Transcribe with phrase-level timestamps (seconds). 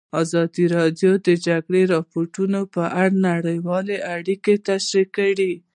[0.21, 5.53] ازادي راډیو د د جګړې راپورونه په اړه نړیوالې اړیکې تشریح کړي.